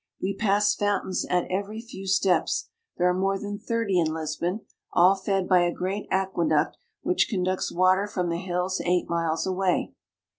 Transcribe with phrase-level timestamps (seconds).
[0.19, 4.61] We pass fountains at every few steps; there are more than thirty in Lisbon,
[4.93, 9.93] all fed by a great aqueduct which conducts water from the hills eight miles away.